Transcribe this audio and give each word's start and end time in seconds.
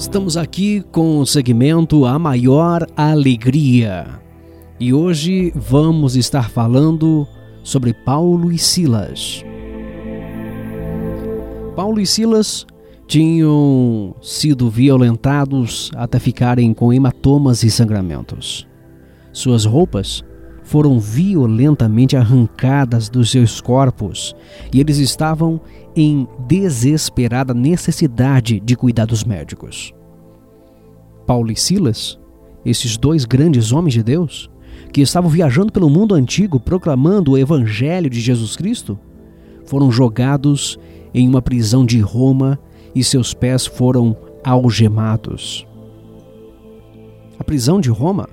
Estamos 0.00 0.38
aqui 0.38 0.82
com 0.90 1.18
o 1.18 1.26
segmento 1.26 2.06
A 2.06 2.18
Maior 2.18 2.86
Alegria. 2.96 4.06
E 4.80 4.94
hoje 4.94 5.52
vamos 5.54 6.16
estar 6.16 6.48
falando 6.48 7.28
sobre 7.62 7.92
Paulo 7.92 8.50
e 8.50 8.56
Silas. 8.56 9.44
Paulo 11.76 12.00
e 12.00 12.06
Silas 12.06 12.66
tinham 13.06 14.14
sido 14.22 14.70
violentados 14.70 15.90
até 15.94 16.18
ficarem 16.18 16.72
com 16.72 16.90
hematomas 16.90 17.62
e 17.62 17.70
sangramentos. 17.70 18.66
Suas 19.34 19.66
roupas 19.66 20.24
foram 20.70 21.00
violentamente 21.00 22.16
arrancadas 22.16 23.08
dos 23.08 23.32
seus 23.32 23.60
corpos 23.60 24.36
e 24.72 24.78
eles 24.78 24.98
estavam 24.98 25.60
em 25.96 26.28
desesperada 26.46 27.52
necessidade 27.52 28.60
de 28.60 28.76
cuidados 28.76 29.24
médicos. 29.24 29.92
Paulo 31.26 31.50
e 31.50 31.56
Silas, 31.56 32.20
esses 32.64 32.96
dois 32.96 33.24
grandes 33.24 33.72
homens 33.72 33.94
de 33.94 34.02
Deus, 34.04 34.48
que 34.92 35.00
estavam 35.00 35.28
viajando 35.28 35.72
pelo 35.72 35.90
mundo 35.90 36.14
antigo 36.14 36.60
proclamando 36.60 37.32
o 37.32 37.38
Evangelho 37.38 38.08
de 38.08 38.20
Jesus 38.20 38.54
Cristo, 38.54 38.96
foram 39.66 39.90
jogados 39.90 40.78
em 41.12 41.28
uma 41.28 41.42
prisão 41.42 41.84
de 41.84 41.98
Roma 41.98 42.56
e 42.94 43.02
seus 43.02 43.34
pés 43.34 43.66
foram 43.66 44.16
algemados. 44.44 45.66
A 47.40 47.42
prisão 47.42 47.80
de 47.80 47.90
Roma 47.90 48.28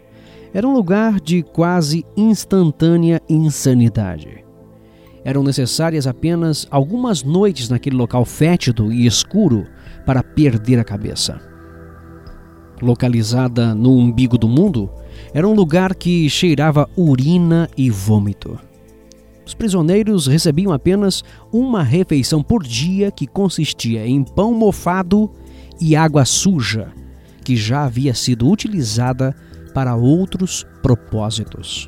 era 0.58 0.68
um 0.68 0.74
lugar 0.74 1.22
de 1.22 1.44
quase 1.44 2.04
instantânea 2.18 3.22
insanidade 3.30 4.48
eram 5.28 5.44
necessárias 5.44 6.08
apenas 6.08 6.66
algumas 6.72 7.22
noites 7.22 7.68
naquele 7.68 7.98
local 7.98 8.24
fétido 8.24 8.94
e 8.94 9.06
escuro 9.06 9.68
para 10.06 10.24
perder 10.24 10.80
a 10.80 10.86
cabeça. 10.86 11.42
Localizada 12.82 13.76
no 13.76 13.98
umbigo 13.98 14.38
do 14.38 14.48
mundo, 14.48 14.90
era 15.34 15.46
um 15.46 15.54
lugar 15.54 15.94
que 15.96 16.30
cheirava 16.30 16.90
urina 16.96 17.70
e 17.76 17.90
vômito. 17.90 18.58
Os 19.46 19.54
prisioneiros 19.54 20.28
recebiam 20.28 20.72
apenas 20.72 21.26
uma 21.52 21.84
refeição 21.84 22.42
por 22.42 22.64
dia 22.64 23.12
que 23.12 23.28
consistia 23.28 24.08
em 24.08 24.24
pão 24.24 24.54
mofado 24.54 25.30
e 25.78 25.94
água 25.94 26.24
suja, 26.24 26.88
que 27.44 27.58
já 27.58 27.84
havia 27.84 28.14
sido 28.14 28.50
utilizada 28.50 29.36
para 29.78 29.96
outros 29.96 30.66
propósitos. 30.82 31.88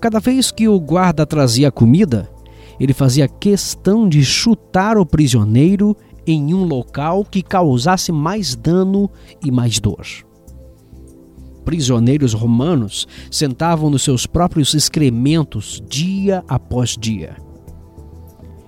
Cada 0.00 0.20
vez 0.20 0.52
que 0.52 0.68
o 0.68 0.78
guarda 0.78 1.26
trazia 1.26 1.72
comida, 1.72 2.30
ele 2.78 2.92
fazia 2.92 3.26
questão 3.26 4.08
de 4.08 4.24
chutar 4.24 4.96
o 4.96 5.04
prisioneiro 5.04 5.96
em 6.24 6.54
um 6.54 6.62
local 6.62 7.24
que 7.24 7.42
causasse 7.42 8.12
mais 8.12 8.54
dano 8.54 9.10
e 9.44 9.50
mais 9.50 9.80
dor. 9.80 10.06
Prisioneiros 11.64 12.32
romanos 12.32 13.08
sentavam 13.28 13.90
nos 13.90 14.04
seus 14.04 14.24
próprios 14.24 14.72
excrementos 14.72 15.82
dia 15.90 16.44
após 16.46 16.96
dia. 16.96 17.34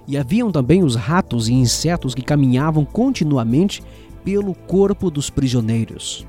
E 0.08 0.18
haviam 0.18 0.50
também 0.50 0.82
os 0.82 0.96
ratos 0.96 1.48
e 1.48 1.52
insetos 1.52 2.12
que 2.12 2.22
caminhavam 2.22 2.84
continuamente 2.84 3.80
pelo 4.24 4.52
corpo 4.52 5.12
dos 5.12 5.30
prisioneiros. 5.30 6.26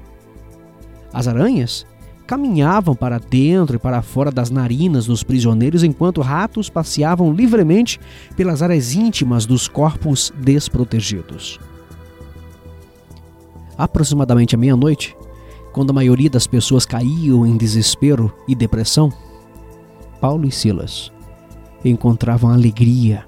As 1.14 1.28
aranhas 1.28 1.86
caminhavam 2.26 2.96
para 2.96 3.20
dentro 3.20 3.76
e 3.76 3.80
para 3.80 4.02
fora 4.02 4.32
das 4.32 4.50
narinas 4.50 5.06
dos 5.06 5.22
prisioneiros 5.22 5.84
enquanto 5.84 6.22
ratos 6.22 6.70
passeavam 6.70 7.34
livremente 7.34 8.00
pelas 8.38 8.62
áreas 8.62 8.94
íntimas 8.94 9.46
dos 9.46 9.68
corpos 9.68 10.32
desprotegidos. 10.38 11.60
Aproximadamente 13.78 14.56
à 14.56 14.58
meia-noite, 14.58 15.16
quando 15.74 15.90
a 15.90 15.94
maioria 15.94 16.30
das 16.30 16.48
pessoas 16.48 16.86
caíam 16.86 17.46
em 17.46 17.58
desespero 17.58 18.34
e 18.48 18.56
depressão, 18.56 19.12
Paulo 20.22 20.48
e 20.48 20.52
Silas 20.52 21.12
encontravam 21.84 22.52
alegria. 22.52 23.26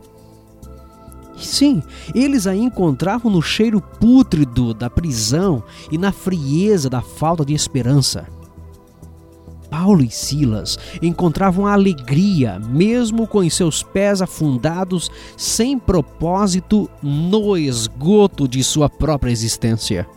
Sim, 1.36 1.82
eles 2.14 2.46
a 2.46 2.56
encontravam 2.56 3.32
no 3.32 3.42
cheiro 3.42 3.82
pútrido 3.82 4.74
da 4.74 4.90
prisão 4.90 5.64
e 5.92 5.98
na 5.98 6.12
frieza 6.12 6.90
da 6.90 7.02
falta 7.02 7.44
de 7.44 7.54
esperança. 7.54 8.28
Paulo 9.70 10.04
e 10.04 10.10
Silas 10.12 10.78
encontravam 11.02 11.66
alegria, 11.66 12.60
mesmo 12.60 13.26
com 13.26 13.40
os 13.40 13.56
seus 13.56 13.82
pés 13.82 14.22
afundados 14.22 15.10
sem 15.36 15.80
propósito 15.80 16.88
no 17.02 17.58
esgoto 17.58 18.48
de 18.48 18.64
sua 18.64 18.88
própria 18.88 19.32
existência. 19.32 20.08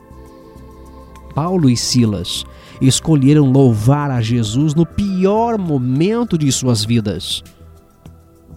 Paulo 1.34 1.70
e 1.70 1.76
Silas 1.76 2.44
escolheram 2.82 3.50
louvar 3.50 4.10
a 4.10 4.20
Jesus 4.20 4.74
no 4.74 4.84
pior 4.84 5.56
momento 5.56 6.36
de 6.36 6.52
suas 6.52 6.84
vidas. 6.84 7.42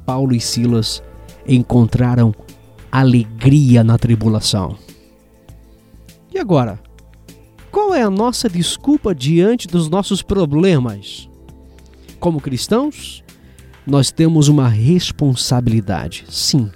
Paulo 0.05 0.35
e 0.35 0.41
Silas 0.41 1.01
encontraram 1.47 2.33
alegria 2.91 3.83
na 3.83 3.97
tribulação. 3.97 4.77
E 6.33 6.37
agora? 6.37 6.79
Qual 7.71 7.93
é 7.93 8.01
a 8.01 8.09
nossa 8.09 8.49
desculpa 8.49 9.13
diante 9.13 9.67
dos 9.67 9.89
nossos 9.89 10.21
problemas? 10.21 11.29
Como 12.19 12.41
cristãos, 12.41 13.23
nós 13.85 14.11
temos 14.11 14.47
uma 14.47 14.67
responsabilidade, 14.67 16.25
sim, 16.29 16.69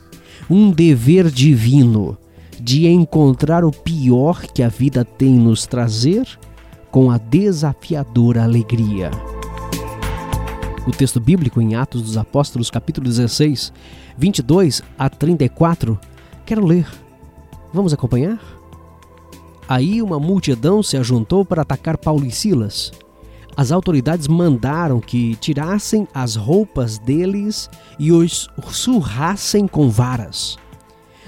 um 0.50 0.72
dever 0.72 1.29
divino 1.29 2.18
de 2.59 2.88
encontrar 2.88 3.66
o 3.66 3.72
pior 3.72 4.44
que 4.44 4.63
a 4.63 4.69
vida 4.69 5.03
tem 5.03 5.31
nos 5.31 5.66
trazer 5.66 6.28
com 6.90 7.12
a 7.12 7.18
desafiadora 7.18 8.44
alegria. 8.44 9.12
O 10.88 10.91
texto 10.91 11.19
bíblico 11.19 11.62
em 11.62 11.75
Atos 11.75 12.02
dos 12.02 12.18
Apóstolos, 12.18 12.69
capítulo 12.69 13.07
16, 13.07 13.73
22 14.18 14.81
a 14.97 15.09
34, 15.09 16.00
quero 16.46 16.66
ler. 16.66 16.88
Vamos 17.74 17.94
acompanhar? 17.94 18.40
Aí 19.68 20.01
uma 20.01 20.19
multidão 20.19 20.84
se 20.84 20.97
ajuntou 20.97 21.44
para 21.44 21.62
atacar 21.62 21.97
Paulo 21.97 22.25
e 22.25 22.31
Silas. 22.31 22.91
As 23.56 23.72
autoridades 23.72 24.28
mandaram 24.28 25.00
que 25.00 25.35
tirassem 25.35 26.07
as 26.13 26.35
roupas 26.35 26.97
deles 26.97 27.69
e 28.00 28.12
os 28.12 28.50
surrassem 28.72 29.68
com 29.68 29.90
varas. 29.90 30.57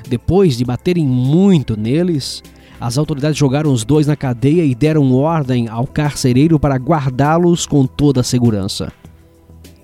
Depois 0.08 0.58
de 0.58 0.66
baterem 0.66 1.06
muito 1.06 1.80
neles, 1.80 2.44
as 2.80 2.98
autoridades 2.98 3.38
jogaram 3.38 3.72
os 3.72 3.86
dois 3.86 4.06
na 4.06 4.16
cadeia 4.16 4.66
e 4.66 4.76
deram 4.76 5.14
ordem 5.14 5.68
ao 5.68 5.88
carcereiro 5.88 6.60
para 6.60 6.76
guardá-los 6.76 7.66
com 7.66 7.86
toda 7.86 8.22
a 8.22 8.24
segurança. 8.24 8.92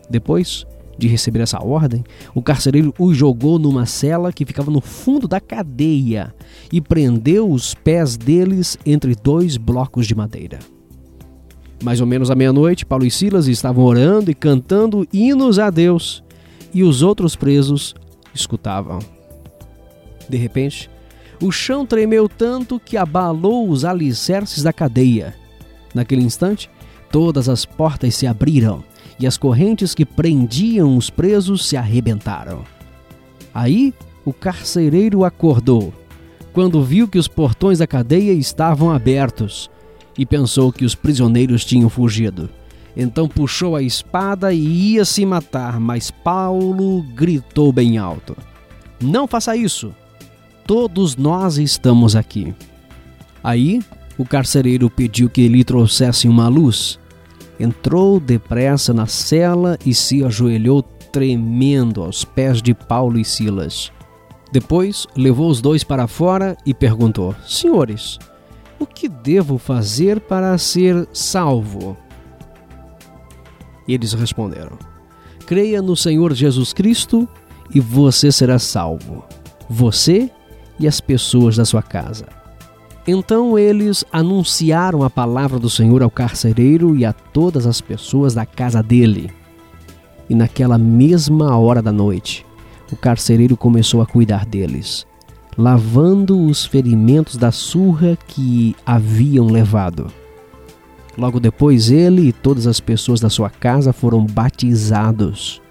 Depois, 0.09 0.65
de 0.97 1.07
receber 1.07 1.41
essa 1.41 1.63
ordem, 1.63 2.03
o 2.33 2.41
carcereiro 2.41 2.93
os 2.99 3.17
jogou 3.17 3.57
numa 3.57 3.85
cela 3.85 4.31
que 4.31 4.45
ficava 4.45 4.69
no 4.69 4.81
fundo 4.81 5.27
da 5.27 5.39
cadeia 5.39 6.33
e 6.71 6.79
prendeu 6.79 7.49
os 7.49 7.73
pés 7.73 8.17
deles 8.17 8.77
entre 8.85 9.15
dois 9.15 9.57
blocos 9.57 10.05
de 10.05 10.15
madeira. 10.15 10.59
Mais 11.83 11.99
ou 11.99 12.05
menos 12.05 12.29
à 12.29 12.35
meia-noite, 12.35 12.85
Paulo 12.85 13.05
e 13.05 13.11
Silas 13.11 13.47
estavam 13.47 13.83
orando 13.83 14.29
e 14.29 14.35
cantando 14.35 15.07
hinos 15.11 15.57
a 15.57 15.69
Deus, 15.69 16.23
e 16.73 16.83
os 16.83 17.01
outros 17.01 17.35
presos 17.35 17.95
escutavam. 18.33 18.99
De 20.29 20.37
repente, 20.37 20.89
o 21.41 21.51
chão 21.51 21.85
tremeu 21.85 22.29
tanto 22.29 22.79
que 22.79 22.95
abalou 22.95 23.67
os 23.67 23.83
alicerces 23.83 24.61
da 24.61 24.71
cadeia. 24.71 25.33
Naquele 25.93 26.21
instante, 26.21 26.69
todas 27.11 27.49
as 27.49 27.65
portas 27.65 28.15
se 28.15 28.27
abriram 28.27 28.83
e 29.21 29.27
as 29.27 29.37
correntes 29.37 29.93
que 29.93 30.03
prendiam 30.03 30.97
os 30.97 31.09
presos 31.09 31.67
se 31.67 31.77
arrebentaram. 31.77 32.63
Aí 33.53 33.93
o 34.25 34.33
carcereiro 34.33 35.23
acordou, 35.23 35.93
quando 36.51 36.83
viu 36.83 37.07
que 37.07 37.19
os 37.19 37.27
portões 37.27 37.77
da 37.77 37.87
cadeia 37.87 38.33
estavam 38.33 38.91
abertos, 38.91 39.69
e 40.17 40.25
pensou 40.25 40.71
que 40.73 40.83
os 40.83 40.95
prisioneiros 40.95 41.63
tinham 41.63 41.89
fugido. 41.89 42.49
Então 42.97 43.27
puxou 43.27 43.75
a 43.75 43.81
espada 43.81 44.51
e 44.51 44.93
ia 44.93 45.05
se 45.05 45.25
matar, 45.25 45.79
mas 45.79 46.11
Paulo 46.11 47.03
gritou 47.15 47.71
bem 47.71 47.97
alto: 47.97 48.35
Não 49.01 49.27
faça 49.27 49.55
isso! 49.55 49.93
Todos 50.67 51.15
nós 51.15 51.57
estamos 51.57 52.15
aqui. 52.15 52.53
Aí 53.43 53.81
o 54.17 54.25
carcereiro 54.25 54.89
pediu 54.89 55.29
que 55.29 55.47
lhe 55.47 55.63
trouxessem 55.63 56.29
uma 56.29 56.47
luz 56.47 56.99
entrou 57.59 58.19
depressa 58.19 58.93
na 58.93 59.05
cela 59.05 59.77
e 59.85 59.93
se 59.93 60.23
ajoelhou 60.23 60.81
tremendo 61.11 62.03
aos 62.03 62.23
pés 62.23 62.61
de 62.61 62.73
Paulo 62.73 63.19
e 63.19 63.25
Silas. 63.25 63.91
Depois 64.51 65.07
levou 65.15 65.49
os 65.49 65.61
dois 65.61 65.83
para 65.83 66.07
fora 66.07 66.57
e 66.65 66.73
perguntou: 66.73 67.35
Senhores, 67.45 68.19
o 68.79 68.85
que 68.85 69.07
devo 69.07 69.57
fazer 69.57 70.19
para 70.19 70.57
ser 70.57 71.07
salvo? 71.13 71.97
Eles 73.87 74.13
responderam: 74.13 74.77
Creia 75.45 75.81
no 75.81 75.95
Senhor 75.95 76.33
Jesus 76.33 76.73
Cristo 76.73 77.27
e 77.73 77.79
você 77.79 78.31
será 78.31 78.59
salvo, 78.59 79.23
você 79.69 80.29
e 80.79 80.87
as 80.87 80.99
pessoas 80.99 81.55
da 81.55 81.65
sua 81.65 81.81
casa. 81.81 82.40
Então 83.07 83.57
eles 83.57 84.05
anunciaram 84.11 85.03
a 85.03 85.09
palavra 85.09 85.57
do 85.57 85.69
Senhor 85.69 86.03
ao 86.03 86.11
carcereiro 86.11 86.95
e 86.95 87.03
a 87.03 87.11
todas 87.11 87.65
as 87.65 87.81
pessoas 87.81 88.33
da 88.33 88.45
casa 88.45 88.83
dele. 88.83 89.31
E 90.29 90.35
naquela 90.35 90.77
mesma 90.77 91.57
hora 91.57 91.81
da 91.81 91.91
noite, 91.91 92.45
o 92.91 92.95
carcereiro 92.95 93.57
começou 93.57 94.01
a 94.01 94.05
cuidar 94.05 94.45
deles, 94.45 95.07
lavando 95.57 96.39
os 96.45 96.65
ferimentos 96.65 97.37
da 97.37 97.51
surra 97.51 98.17
que 98.27 98.75
haviam 98.85 99.47
levado. 99.47 100.07
Logo 101.17 101.39
depois, 101.39 101.89
ele 101.89 102.27
e 102.27 102.31
todas 102.31 102.67
as 102.67 102.79
pessoas 102.79 103.19
da 103.19 103.29
sua 103.29 103.49
casa 103.49 103.91
foram 103.91 104.25
batizados. 104.25 105.61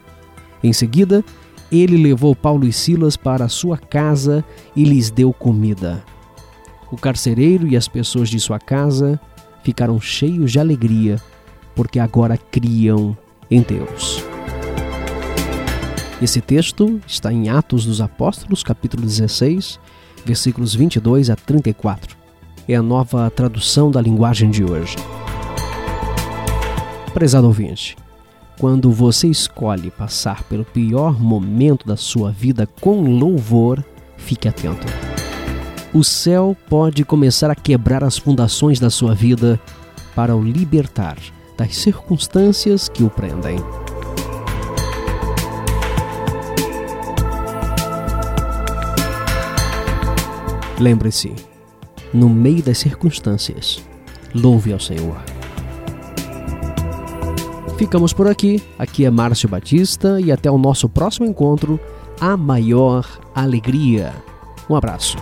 Em 0.62 0.72
seguida, 0.72 1.24
ele 1.72 1.96
levou 1.96 2.34
Paulo 2.34 2.66
e 2.66 2.72
Silas 2.72 3.16
para 3.16 3.44
a 3.44 3.48
sua 3.48 3.78
casa 3.78 4.44
e 4.74 4.84
lhes 4.84 5.10
deu 5.10 5.32
comida. 5.32 6.02
O 6.90 6.96
carcereiro 6.96 7.68
e 7.68 7.76
as 7.76 7.86
pessoas 7.86 8.28
de 8.28 8.40
sua 8.40 8.58
casa 8.58 9.20
ficaram 9.62 10.00
cheios 10.00 10.50
de 10.52 10.58
alegria, 10.58 11.20
porque 11.74 11.98
agora 11.98 12.36
criam 12.36 13.16
em 13.50 13.62
Deus. 13.62 14.24
Esse 16.20 16.40
texto 16.40 17.00
está 17.06 17.32
em 17.32 17.48
Atos 17.48 17.86
dos 17.86 18.00
Apóstolos, 18.00 18.62
capítulo 18.62 19.02
16, 19.02 19.78
versículos 20.24 20.74
22 20.74 21.30
a 21.30 21.36
34. 21.36 22.16
É 22.68 22.74
a 22.74 22.82
nova 22.82 23.30
tradução 23.30 23.90
da 23.90 24.00
linguagem 24.00 24.50
de 24.50 24.62
hoje. 24.62 24.96
Prezado 27.14 27.46
ouvinte, 27.46 27.96
quando 28.58 28.92
você 28.92 29.28
escolhe 29.28 29.90
passar 29.90 30.44
pelo 30.44 30.64
pior 30.64 31.18
momento 31.18 31.86
da 31.86 31.96
sua 31.96 32.30
vida 32.30 32.68
com 32.80 33.00
louvor, 33.18 33.82
fique 34.18 34.46
atento. 34.46 35.09
O 35.92 36.04
céu 36.04 36.56
pode 36.68 37.04
começar 37.04 37.50
a 37.50 37.54
quebrar 37.54 38.04
as 38.04 38.16
fundações 38.16 38.78
da 38.78 38.88
sua 38.88 39.12
vida 39.12 39.60
para 40.14 40.36
o 40.36 40.42
libertar 40.42 41.18
das 41.56 41.76
circunstâncias 41.76 42.88
que 42.88 43.02
o 43.02 43.10
prendem. 43.10 43.58
Lembre-se, 50.78 51.34
no 52.14 52.28
meio 52.28 52.62
das 52.62 52.78
circunstâncias, 52.78 53.82
louve 54.32 54.72
ao 54.72 54.78
Senhor. 54.78 55.20
Ficamos 57.76 58.12
por 58.12 58.28
aqui. 58.28 58.62
Aqui 58.78 59.04
é 59.04 59.10
Márcio 59.10 59.48
Batista 59.48 60.20
e 60.20 60.30
até 60.30 60.48
o 60.50 60.56
nosso 60.56 60.88
próximo 60.88 61.26
encontro. 61.26 61.80
A 62.20 62.36
maior 62.36 63.06
alegria. 63.34 64.14
Um 64.68 64.76
abraço. 64.76 65.16